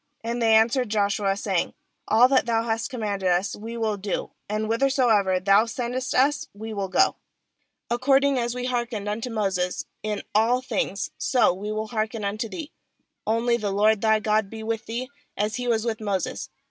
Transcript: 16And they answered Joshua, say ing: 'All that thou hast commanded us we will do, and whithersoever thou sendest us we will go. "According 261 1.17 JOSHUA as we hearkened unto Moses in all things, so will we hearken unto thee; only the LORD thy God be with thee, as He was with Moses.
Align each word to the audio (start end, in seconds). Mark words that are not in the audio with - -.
16And 0.25 0.39
they 0.41 0.55
answered 0.55 0.89
Joshua, 0.89 1.37
say 1.37 1.61
ing: 1.61 1.73
'All 2.07 2.27
that 2.29 2.47
thou 2.47 2.63
hast 2.63 2.89
commanded 2.89 3.29
us 3.29 3.55
we 3.55 3.77
will 3.77 3.97
do, 3.97 4.31
and 4.49 4.65
whithersoever 4.65 5.39
thou 5.39 5.67
sendest 5.67 6.15
us 6.15 6.47
we 6.55 6.73
will 6.73 6.87
go. 6.87 7.17
"According 7.87 8.33
261 8.33 8.37
1.17 8.37 8.37
JOSHUA 8.39 8.45
as 8.45 8.55
we 8.55 8.73
hearkened 8.73 9.09
unto 9.09 9.29
Moses 9.29 9.85
in 10.01 10.23
all 10.33 10.61
things, 10.63 11.11
so 11.19 11.53
will 11.53 11.81
we 11.83 11.87
hearken 11.89 12.25
unto 12.25 12.49
thee; 12.49 12.71
only 13.27 13.57
the 13.57 13.71
LORD 13.71 14.01
thy 14.01 14.19
God 14.19 14.49
be 14.49 14.63
with 14.63 14.87
thee, 14.87 15.07
as 15.37 15.57
He 15.57 15.67
was 15.67 15.85
with 15.85 16.01
Moses. 16.01 16.49